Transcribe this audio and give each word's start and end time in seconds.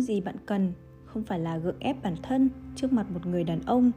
những 0.00 0.06
gì 0.06 0.20
bạn 0.20 0.36
cần, 0.46 0.72
không 1.04 1.22
phải 1.22 1.38
là 1.38 1.58
gượng 1.58 1.78
ép 1.78 2.02
bản 2.02 2.16
thân 2.22 2.50
trước 2.76 2.92
mặt 2.92 3.06
một 3.10 3.26
người 3.26 3.44
đàn 3.44 3.60
ông 3.66 3.92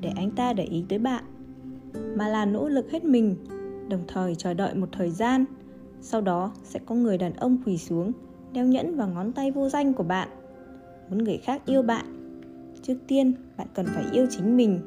để 0.00 0.12
anh 0.16 0.30
ta 0.30 0.52
để 0.52 0.64
ý 0.64 0.84
tới 0.88 0.98
bạn, 0.98 1.24
mà 2.16 2.28
là 2.28 2.44
nỗ 2.44 2.68
lực 2.68 2.90
hết 2.90 3.04
mình, 3.04 3.36
đồng 3.88 4.04
thời 4.08 4.34
chờ 4.34 4.54
đợi 4.54 4.74
một 4.74 4.88
thời 4.92 5.10
gian, 5.10 5.44
sau 6.00 6.20
đó 6.20 6.52
sẽ 6.64 6.80
có 6.86 6.94
người 6.94 7.18
đàn 7.18 7.32
ông 7.32 7.58
quỳ 7.66 7.78
xuống, 7.78 8.12
đeo 8.52 8.66
nhẫn 8.66 8.96
vào 8.96 9.08
ngón 9.08 9.32
tay 9.32 9.50
vô 9.50 9.68
danh 9.68 9.94
của 9.94 10.02
bạn, 10.02 10.28
muốn 11.10 11.24
người 11.24 11.36
khác 11.36 11.62
yêu 11.66 11.82
bạn. 11.82 12.06
Trước 12.82 12.96
tiên, 13.08 13.32
bạn 13.56 13.66
cần 13.74 13.86
phải 13.86 14.04
yêu 14.12 14.26
chính 14.30 14.56
mình. 14.56 14.80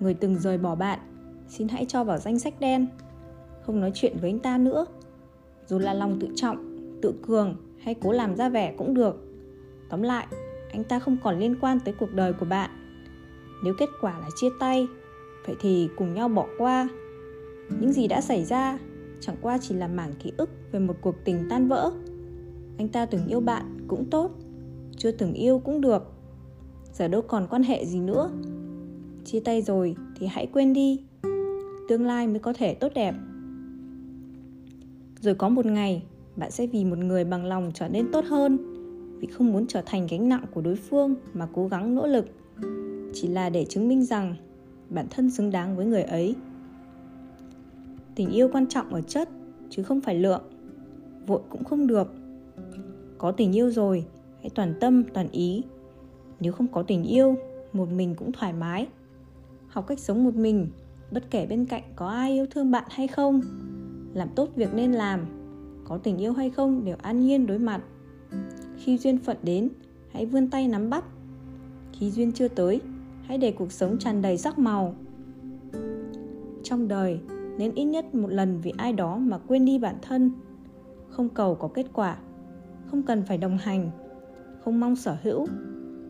Người 0.00 0.14
từng 0.14 0.38
rời 0.38 0.58
bỏ 0.58 0.74
bạn, 0.74 0.98
xin 1.48 1.68
hãy 1.68 1.84
cho 1.88 2.04
vào 2.04 2.18
danh 2.18 2.38
sách 2.38 2.60
đen, 2.60 2.86
không 3.62 3.80
nói 3.80 3.90
chuyện 3.94 4.16
với 4.20 4.30
anh 4.30 4.38
ta 4.38 4.58
nữa. 4.58 4.86
Dù 5.66 5.78
là 5.78 5.94
lòng 5.94 6.20
tự 6.20 6.28
trọng 6.34 6.71
tự 7.02 7.14
cường 7.26 7.56
hay 7.78 7.94
cố 7.94 8.12
làm 8.12 8.36
ra 8.36 8.48
vẻ 8.48 8.74
cũng 8.78 8.94
được. 8.94 9.16
Tóm 9.88 10.02
lại, 10.02 10.26
anh 10.72 10.84
ta 10.84 10.98
không 10.98 11.16
còn 11.22 11.38
liên 11.38 11.56
quan 11.60 11.80
tới 11.80 11.94
cuộc 11.98 12.12
đời 12.14 12.32
của 12.32 12.46
bạn. 12.46 12.70
Nếu 13.64 13.74
kết 13.78 13.88
quả 14.00 14.18
là 14.18 14.28
chia 14.36 14.48
tay, 14.60 14.86
vậy 15.46 15.56
thì 15.60 15.88
cùng 15.96 16.14
nhau 16.14 16.28
bỏ 16.28 16.46
qua. 16.58 16.88
Những 17.80 17.92
gì 17.92 18.08
đã 18.08 18.20
xảy 18.20 18.44
ra 18.44 18.78
chẳng 19.20 19.36
qua 19.40 19.58
chỉ 19.58 19.74
là 19.74 19.88
mảng 19.88 20.12
ký 20.22 20.32
ức 20.36 20.50
về 20.72 20.80
một 20.80 20.96
cuộc 21.00 21.14
tình 21.24 21.46
tan 21.50 21.68
vỡ. 21.68 21.92
Anh 22.78 22.88
ta 22.88 23.06
từng 23.06 23.26
yêu 23.26 23.40
bạn 23.40 23.78
cũng 23.88 24.04
tốt, 24.10 24.30
chưa 24.96 25.10
từng 25.10 25.32
yêu 25.32 25.58
cũng 25.58 25.80
được. 25.80 26.02
Giờ 26.92 27.08
đâu 27.08 27.22
còn 27.22 27.46
quan 27.50 27.62
hệ 27.62 27.84
gì 27.84 28.00
nữa? 28.00 28.30
Chia 29.24 29.40
tay 29.40 29.62
rồi 29.62 29.96
thì 30.16 30.26
hãy 30.26 30.46
quên 30.46 30.72
đi. 30.72 31.04
Tương 31.88 32.06
lai 32.06 32.26
mới 32.26 32.38
có 32.38 32.52
thể 32.52 32.74
tốt 32.74 32.92
đẹp. 32.94 33.14
Rồi 35.20 35.34
có 35.34 35.48
một 35.48 35.66
ngày 35.66 36.02
bạn 36.36 36.50
sẽ 36.50 36.66
vì 36.66 36.84
một 36.84 36.98
người 36.98 37.24
bằng 37.24 37.44
lòng 37.44 37.70
trở 37.74 37.88
nên 37.88 38.12
tốt 38.12 38.24
hơn. 38.24 38.58
Vì 39.18 39.26
không 39.26 39.52
muốn 39.52 39.66
trở 39.66 39.82
thành 39.86 40.06
gánh 40.10 40.28
nặng 40.28 40.44
của 40.54 40.60
đối 40.60 40.76
phương 40.76 41.14
mà 41.32 41.48
cố 41.52 41.68
gắng 41.68 41.94
nỗ 41.94 42.06
lực. 42.06 42.26
Chỉ 43.14 43.28
là 43.28 43.50
để 43.50 43.64
chứng 43.64 43.88
minh 43.88 44.04
rằng 44.04 44.34
bản 44.90 45.06
thân 45.10 45.30
xứng 45.30 45.50
đáng 45.50 45.76
với 45.76 45.86
người 45.86 46.02
ấy. 46.02 46.34
Tình 48.14 48.30
yêu 48.30 48.48
quan 48.52 48.66
trọng 48.66 48.94
ở 48.94 49.00
chất, 49.00 49.28
chứ 49.70 49.82
không 49.82 50.00
phải 50.00 50.14
lượng. 50.14 50.42
Vội 51.26 51.40
cũng 51.50 51.64
không 51.64 51.86
được. 51.86 52.14
Có 53.18 53.32
tình 53.32 53.56
yêu 53.56 53.70
rồi, 53.70 54.04
hãy 54.40 54.50
toàn 54.54 54.74
tâm, 54.80 55.04
toàn 55.14 55.28
ý. 55.30 55.62
Nếu 56.40 56.52
không 56.52 56.66
có 56.66 56.82
tình 56.82 57.04
yêu, 57.04 57.34
một 57.72 57.88
mình 57.88 58.14
cũng 58.14 58.32
thoải 58.32 58.52
mái. 58.52 58.86
Học 59.68 59.86
cách 59.86 59.98
sống 59.98 60.24
một 60.24 60.34
mình, 60.34 60.68
bất 61.10 61.30
kể 61.30 61.46
bên 61.46 61.66
cạnh 61.66 61.82
có 61.96 62.08
ai 62.08 62.32
yêu 62.32 62.46
thương 62.50 62.70
bạn 62.70 62.84
hay 62.90 63.08
không. 63.08 63.40
Làm 64.14 64.28
tốt 64.34 64.48
việc 64.56 64.74
nên 64.74 64.92
làm 64.92 65.41
có 65.84 65.98
tình 65.98 66.18
yêu 66.18 66.32
hay 66.32 66.50
không 66.50 66.84
đều 66.84 66.96
an 67.02 67.20
nhiên 67.20 67.46
đối 67.46 67.58
mặt. 67.58 67.80
Khi 68.76 68.98
duyên 68.98 69.18
phận 69.18 69.36
đến, 69.42 69.68
hãy 70.12 70.26
vươn 70.26 70.50
tay 70.50 70.68
nắm 70.68 70.90
bắt. 70.90 71.04
Khi 71.92 72.10
duyên 72.10 72.32
chưa 72.32 72.48
tới, 72.48 72.80
hãy 73.22 73.38
để 73.38 73.52
cuộc 73.52 73.72
sống 73.72 73.98
tràn 73.98 74.22
đầy 74.22 74.38
sắc 74.38 74.58
màu. 74.58 74.94
Trong 76.62 76.88
đời, 76.88 77.20
nên 77.58 77.74
ít 77.74 77.84
nhất 77.84 78.14
một 78.14 78.28
lần 78.28 78.60
vì 78.60 78.72
ai 78.76 78.92
đó 78.92 79.16
mà 79.16 79.38
quên 79.38 79.64
đi 79.64 79.78
bản 79.78 79.96
thân. 80.02 80.30
Không 81.08 81.28
cầu 81.28 81.54
có 81.54 81.68
kết 81.68 81.86
quả, 81.92 82.16
không 82.86 83.02
cần 83.02 83.22
phải 83.22 83.38
đồng 83.38 83.58
hành, 83.58 83.90
không 84.64 84.80
mong 84.80 84.96
sở 84.96 85.16
hữu, 85.22 85.46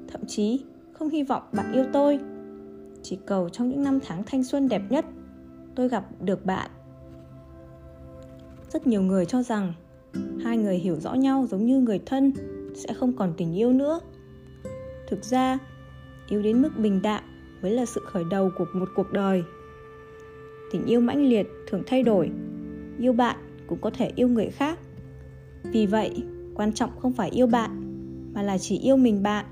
thậm 0.09 0.20
chí 0.27 0.65
không 0.93 1.09
hy 1.09 1.23
vọng 1.23 1.43
bạn 1.53 1.73
yêu 1.73 1.84
tôi. 1.93 2.19
Chỉ 3.03 3.19
cầu 3.27 3.48
trong 3.48 3.69
những 3.69 3.83
năm 3.83 3.98
tháng 4.06 4.23
thanh 4.27 4.45
xuân 4.45 4.69
đẹp 4.69 4.83
nhất, 4.91 5.05
tôi 5.75 5.89
gặp 5.89 6.05
được 6.20 6.47
bạn 6.47 6.70
rất 8.73 8.87
nhiều 8.87 9.03
người 9.03 9.27
cho 9.27 9.42
rằng 9.42 9.73
hai 10.45 10.59
người 10.59 10.77
hiểu 10.77 10.97
rõ 11.01 11.15
nhau 11.15 11.47
giống 11.51 11.67
như 11.67 11.81
người 11.81 12.01
thân 12.06 12.33
sẽ 12.75 12.95
không 12.95 13.12
còn 13.17 13.33
tình 13.37 13.55
yêu 13.55 13.73
nữa. 13.73 14.01
Thực 15.09 15.25
ra, 15.25 15.59
yêu 16.28 16.43
đến 16.43 16.62
mức 16.62 16.71
bình 16.78 17.03
đạm 17.03 17.22
mới 17.62 17.72
là 17.72 17.84
sự 17.84 18.00
khởi 18.05 18.25
đầu 18.31 18.50
của 18.59 18.65
một 18.75 18.88
cuộc 18.97 19.12
đời. 19.12 19.44
Tình 20.72 20.87
yêu 20.87 21.00
mãnh 21.00 21.27
liệt 21.27 21.47
thường 21.69 21.83
thay 21.87 22.03
đổi, 22.03 22.31
yêu 22.99 23.12
bạn 23.12 23.37
cũng 23.66 23.78
có 23.81 23.91
thể 23.91 24.10
yêu 24.16 24.28
người 24.28 24.50
khác. 24.50 24.78
Vì 25.62 25.87
vậy, 25.87 26.22
quan 26.54 26.72
trọng 26.72 26.91
không 26.99 27.12
phải 27.12 27.31
yêu 27.31 27.47
bạn 27.47 27.71
mà 28.34 28.43
là 28.43 28.59
chỉ 28.59 28.78
yêu 28.78 28.97
mình 28.97 29.22
bạn. 29.22 29.47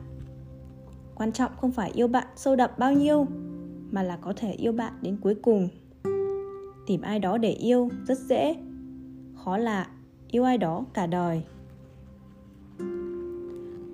Quan 1.14 1.32
trọng 1.32 1.52
không 1.60 1.72
phải 1.72 1.90
yêu 1.94 2.08
bạn 2.08 2.26
sâu 2.36 2.56
đậm 2.56 2.70
bao 2.78 2.92
nhiêu 2.92 3.26
mà 3.90 4.02
là 4.02 4.16
có 4.16 4.32
thể 4.36 4.52
yêu 4.52 4.72
bạn 4.72 4.92
đến 5.02 5.16
cuối 5.20 5.34
cùng. 5.34 5.68
Tìm 6.86 7.00
ai 7.00 7.18
đó 7.18 7.38
để 7.38 7.50
yêu 7.50 7.88
rất 8.06 8.18
dễ 8.18 8.56
khó 9.44 9.56
là 9.56 9.86
yêu 10.30 10.44
ai 10.44 10.58
đó 10.58 10.84
cả 10.94 11.06
đời. 11.06 11.42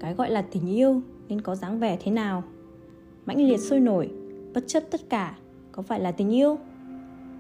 Cái 0.00 0.14
gọi 0.14 0.30
là 0.30 0.42
tình 0.42 0.66
yêu 0.66 1.00
nên 1.28 1.40
có 1.40 1.54
dáng 1.54 1.78
vẻ 1.78 1.96
thế 2.00 2.10
nào? 2.10 2.42
Mãnh 3.26 3.48
liệt 3.48 3.60
sôi 3.60 3.80
nổi, 3.80 4.10
bất 4.54 4.64
chấp 4.66 4.82
tất 4.90 5.00
cả, 5.08 5.36
có 5.72 5.82
phải 5.82 6.00
là 6.00 6.12
tình 6.12 6.30
yêu? 6.30 6.58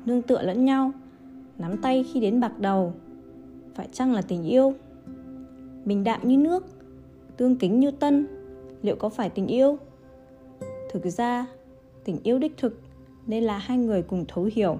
Nương 0.04 0.22
tựa 0.22 0.42
lẫn 0.42 0.64
nhau, 0.64 0.92
nắm 1.58 1.76
tay 1.82 2.04
khi 2.12 2.20
đến 2.20 2.40
bạc 2.40 2.58
đầu, 2.58 2.92
phải 3.74 3.88
chăng 3.92 4.12
là 4.12 4.22
tình 4.22 4.44
yêu? 4.44 4.74
Bình 5.84 6.04
đạm 6.04 6.28
như 6.28 6.36
nước, 6.36 6.66
tương 7.36 7.56
kính 7.56 7.80
như 7.80 7.90
tân, 7.90 8.26
liệu 8.82 8.96
có 8.96 9.08
phải 9.08 9.30
tình 9.30 9.46
yêu? 9.46 9.78
Thực 10.92 11.04
ra, 11.04 11.46
tình 12.04 12.18
yêu 12.22 12.38
đích 12.38 12.56
thực 12.56 12.80
nên 13.26 13.44
là 13.44 13.58
hai 13.58 13.78
người 13.78 14.02
cùng 14.02 14.24
thấu 14.28 14.48
hiểu, 14.52 14.78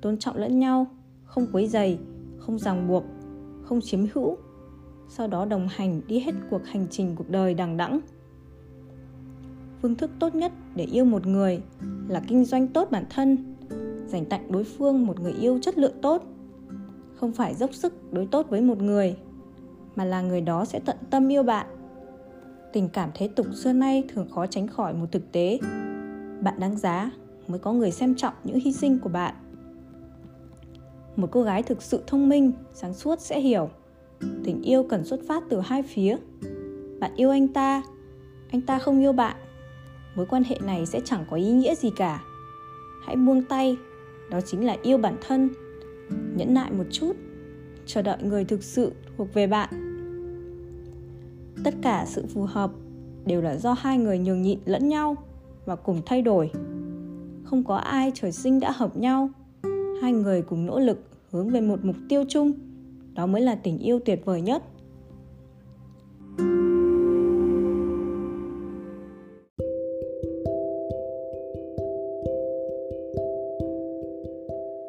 tôn 0.00 0.18
trọng 0.18 0.36
lẫn 0.36 0.58
nhau, 0.58 0.86
không 1.24 1.46
quấy 1.52 1.66
dày 1.66 1.98
không 2.46 2.58
ràng 2.58 2.88
buộc, 2.88 3.04
không 3.62 3.80
chiếm 3.80 4.00
hữu, 4.14 4.36
sau 5.08 5.26
đó 5.26 5.44
đồng 5.44 5.68
hành 5.70 6.00
đi 6.06 6.20
hết 6.20 6.32
cuộc 6.50 6.66
hành 6.66 6.86
trình 6.90 7.14
cuộc 7.16 7.30
đời 7.30 7.54
đằng 7.54 7.76
đẵng. 7.76 8.00
Phương 9.82 9.94
thức 9.94 10.10
tốt 10.18 10.34
nhất 10.34 10.52
để 10.74 10.84
yêu 10.84 11.04
một 11.04 11.26
người 11.26 11.62
là 12.08 12.22
kinh 12.28 12.44
doanh 12.44 12.68
tốt 12.68 12.88
bản 12.90 13.04
thân, 13.10 13.54
dành 14.06 14.24
tặng 14.24 14.52
đối 14.52 14.64
phương 14.64 15.06
một 15.06 15.20
người 15.20 15.32
yêu 15.32 15.58
chất 15.62 15.78
lượng 15.78 15.98
tốt, 16.02 16.22
không 17.14 17.32
phải 17.32 17.54
dốc 17.54 17.74
sức 17.74 18.12
đối 18.12 18.26
tốt 18.26 18.46
với 18.48 18.60
một 18.60 18.82
người, 18.82 19.16
mà 19.96 20.04
là 20.04 20.22
người 20.22 20.40
đó 20.40 20.64
sẽ 20.64 20.80
tận 20.84 20.96
tâm 21.10 21.32
yêu 21.32 21.42
bạn. 21.42 21.66
Tình 22.72 22.88
cảm 22.88 23.10
thế 23.14 23.28
tục 23.28 23.46
xưa 23.54 23.72
nay 23.72 24.04
thường 24.08 24.28
khó 24.30 24.46
tránh 24.46 24.66
khỏi 24.66 24.94
một 24.94 25.06
thực 25.12 25.32
tế, 25.32 25.58
bạn 26.40 26.60
đáng 26.60 26.76
giá 26.76 27.10
mới 27.48 27.58
có 27.58 27.72
người 27.72 27.90
xem 27.90 28.14
trọng 28.14 28.34
những 28.44 28.60
hy 28.60 28.72
sinh 28.72 28.98
của 28.98 29.08
bạn 29.08 29.34
một 31.16 31.28
cô 31.30 31.42
gái 31.42 31.62
thực 31.62 31.82
sự 31.82 32.02
thông 32.06 32.28
minh, 32.28 32.52
sáng 32.72 32.94
suốt 32.94 33.20
sẽ 33.20 33.40
hiểu. 33.40 33.70
Tình 34.44 34.62
yêu 34.62 34.82
cần 34.82 35.04
xuất 35.04 35.20
phát 35.28 35.42
từ 35.50 35.60
hai 35.60 35.82
phía. 35.82 36.16
Bạn 37.00 37.14
yêu 37.16 37.30
anh 37.30 37.48
ta 37.48 37.82
anh 38.50 38.60
ta 38.60 38.78
không 38.78 39.00
yêu 39.00 39.12
bạn. 39.12 39.36
Mối 40.14 40.26
quan 40.26 40.44
hệ 40.44 40.58
này 40.64 40.86
sẽ 40.86 41.00
chẳng 41.04 41.24
có 41.30 41.36
ý 41.36 41.52
nghĩa 41.52 41.74
gì 41.74 41.90
cả. 41.96 42.22
Hãy 43.06 43.16
buông 43.16 43.42
tay, 43.42 43.76
đó 44.30 44.40
chính 44.40 44.66
là 44.66 44.76
yêu 44.82 44.98
bản 44.98 45.16
thân. 45.26 45.50
Nhẫn 46.36 46.54
nại 46.54 46.72
một 46.72 46.84
chút, 46.92 47.12
chờ 47.86 48.02
đợi 48.02 48.16
người 48.22 48.44
thực 48.44 48.62
sự 48.62 48.92
thuộc 49.16 49.34
về 49.34 49.46
bạn. 49.46 49.68
Tất 51.64 51.74
cả 51.82 52.04
sự 52.08 52.24
phù 52.34 52.42
hợp 52.42 52.70
đều 53.26 53.42
là 53.42 53.56
do 53.56 53.72
hai 53.72 53.98
người 53.98 54.18
nhường 54.18 54.42
nhịn 54.42 54.58
lẫn 54.64 54.88
nhau 54.88 55.16
và 55.64 55.76
cùng 55.76 56.02
thay 56.06 56.22
đổi. 56.22 56.50
Không 57.44 57.64
có 57.64 57.76
ai 57.76 58.12
trời 58.14 58.32
sinh 58.32 58.60
đã 58.60 58.70
hợp 58.70 58.96
nhau 58.96 59.30
hai 60.00 60.12
người 60.12 60.42
cùng 60.42 60.66
nỗ 60.66 60.80
lực 60.80 60.98
hướng 61.30 61.50
về 61.50 61.60
một 61.60 61.78
mục 61.82 61.96
tiêu 62.08 62.24
chung. 62.28 62.52
Đó 63.14 63.26
mới 63.26 63.42
là 63.42 63.54
tình 63.54 63.78
yêu 63.78 64.00
tuyệt 64.04 64.24
vời 64.24 64.40
nhất. 64.40 64.62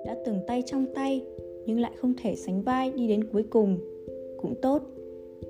Đã 0.05 0.15
từng 0.25 0.39
tay 0.47 0.63
trong 0.65 0.85
tay, 0.95 1.25
nhưng 1.65 1.79
lại 1.79 1.91
không 2.01 2.13
thể 2.21 2.35
sánh 2.35 2.61
vai 2.61 2.91
đi 2.91 3.07
đến 3.07 3.23
cuối 3.31 3.43
cùng. 3.43 3.79
Cũng 4.41 4.55
tốt, 4.61 4.81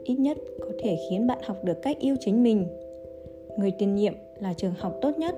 ít 0.03 0.15
nhất 0.15 0.37
có 0.59 0.69
thể 0.79 0.97
khiến 1.09 1.27
bạn 1.27 1.39
học 1.45 1.57
được 1.65 1.81
cách 1.81 1.97
yêu 1.99 2.15
chính 2.19 2.43
mình. 2.43 2.67
Người 3.59 3.71
tiền 3.79 3.95
nhiệm 3.95 4.13
là 4.39 4.53
trường 4.53 4.73
học 4.77 4.97
tốt 5.01 5.19
nhất. 5.19 5.35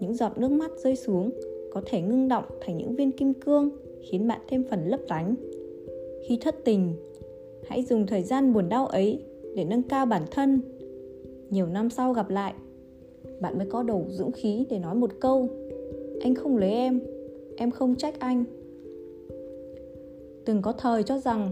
Những 0.00 0.14
giọt 0.14 0.38
nước 0.38 0.50
mắt 0.50 0.70
rơi 0.78 0.96
xuống 0.96 1.30
có 1.72 1.82
thể 1.86 2.00
ngưng 2.00 2.28
động 2.28 2.44
thành 2.60 2.76
những 2.76 2.96
viên 2.96 3.12
kim 3.12 3.34
cương, 3.34 3.70
khiến 4.02 4.28
bạn 4.28 4.40
thêm 4.48 4.64
phần 4.70 4.86
lấp 4.86 5.00
lánh. 5.08 5.34
Khi 6.28 6.38
thất 6.40 6.56
tình, 6.64 6.94
hãy 7.66 7.82
dùng 7.82 8.06
thời 8.06 8.22
gian 8.22 8.52
buồn 8.52 8.68
đau 8.68 8.86
ấy 8.86 9.22
để 9.56 9.64
nâng 9.64 9.82
cao 9.82 10.06
bản 10.06 10.22
thân. 10.30 10.60
Nhiều 11.50 11.66
năm 11.66 11.90
sau 11.90 12.12
gặp 12.12 12.30
lại, 12.30 12.54
bạn 13.40 13.58
mới 13.58 13.66
có 13.66 13.82
đủ 13.82 14.04
dũng 14.08 14.32
khí 14.32 14.66
để 14.70 14.78
nói 14.78 14.94
một 14.94 15.10
câu, 15.20 15.48
anh 16.20 16.34
không 16.34 16.56
lấy 16.56 16.70
em 16.70 17.00
em 17.56 17.70
không 17.70 17.94
trách 17.96 18.20
anh. 18.20 18.44
Từng 20.44 20.62
có 20.62 20.72
thời 20.72 21.02
cho 21.02 21.18
rằng 21.18 21.50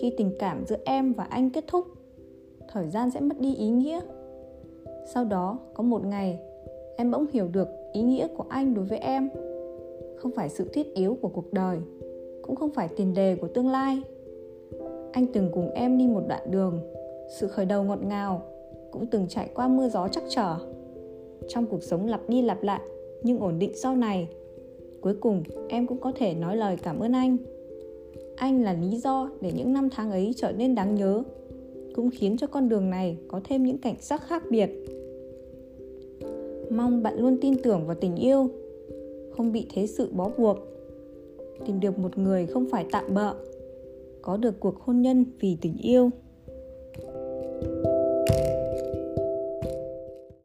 khi 0.00 0.12
tình 0.16 0.30
cảm 0.38 0.64
giữa 0.66 0.76
em 0.84 1.12
và 1.12 1.24
anh 1.24 1.50
kết 1.50 1.64
thúc, 1.66 1.84
thời 2.72 2.88
gian 2.88 3.10
sẽ 3.10 3.20
mất 3.20 3.40
đi 3.40 3.54
ý 3.54 3.68
nghĩa. 3.68 4.00
Sau 5.14 5.24
đó, 5.24 5.58
có 5.74 5.82
một 5.82 6.06
ngày, 6.06 6.38
em 6.96 7.10
bỗng 7.10 7.26
hiểu 7.32 7.48
được 7.52 7.68
ý 7.92 8.02
nghĩa 8.02 8.26
của 8.36 8.44
anh 8.48 8.74
đối 8.74 8.84
với 8.84 8.98
em 8.98 9.28
không 10.18 10.32
phải 10.32 10.48
sự 10.48 10.64
thiết 10.72 10.94
yếu 10.94 11.18
của 11.20 11.28
cuộc 11.28 11.52
đời, 11.52 11.78
cũng 12.42 12.56
không 12.56 12.70
phải 12.70 12.88
tiền 12.96 13.14
đề 13.14 13.36
của 13.36 13.48
tương 13.48 13.68
lai. 13.68 14.02
Anh 15.12 15.26
từng 15.32 15.50
cùng 15.52 15.70
em 15.70 15.98
đi 15.98 16.06
một 16.06 16.22
đoạn 16.28 16.50
đường, 16.50 16.80
sự 17.40 17.48
khởi 17.48 17.66
đầu 17.66 17.82
ngọt 17.84 18.02
ngào, 18.02 18.42
cũng 18.90 19.06
từng 19.06 19.26
trải 19.28 19.48
qua 19.54 19.68
mưa 19.68 19.88
gió 19.88 20.08
chắc 20.08 20.24
trở. 20.28 20.56
Trong 21.48 21.66
cuộc 21.66 21.82
sống 21.82 22.06
lặp 22.06 22.28
đi 22.28 22.42
lặp 22.42 22.62
lại, 22.62 22.80
nhưng 23.22 23.38
ổn 23.38 23.58
định 23.58 23.72
sau 23.76 23.96
này, 23.96 24.28
cuối 25.00 25.14
cùng 25.14 25.42
em 25.68 25.86
cũng 25.86 25.98
có 26.00 26.12
thể 26.16 26.34
nói 26.34 26.56
lời 26.56 26.76
cảm 26.82 26.98
ơn 26.98 27.12
anh. 27.12 27.36
Anh 28.36 28.62
là 28.62 28.72
lý 28.72 28.96
do 28.96 29.30
để 29.40 29.52
những 29.56 29.72
năm 29.72 29.88
tháng 29.90 30.10
ấy 30.10 30.34
trở 30.36 30.52
nên 30.52 30.74
đáng 30.74 30.94
nhớ, 30.94 31.22
cũng 31.94 32.10
khiến 32.10 32.36
cho 32.36 32.46
con 32.46 32.68
đường 32.68 32.90
này 32.90 33.16
có 33.28 33.40
thêm 33.44 33.64
những 33.64 33.78
cảnh 33.78 33.96
sắc 34.00 34.22
khác 34.22 34.42
biệt. 34.50 34.70
Mong 36.70 37.02
bạn 37.02 37.18
luôn 37.18 37.36
tin 37.40 37.62
tưởng 37.62 37.86
vào 37.86 37.96
tình 38.00 38.16
yêu 38.16 38.48
không 39.38 39.52
bị 39.52 39.66
thế 39.74 39.86
sự 39.86 40.10
bó 40.12 40.30
buộc. 40.38 40.58
Tìm 41.66 41.80
được 41.80 41.98
một 41.98 42.18
người 42.18 42.46
không 42.46 42.66
phải 42.70 42.86
tạm 42.92 43.14
bợ, 43.14 43.34
có 44.22 44.36
được 44.36 44.60
cuộc 44.60 44.80
hôn 44.80 45.02
nhân 45.02 45.24
vì 45.40 45.56
tình 45.60 45.76
yêu. 45.76 46.10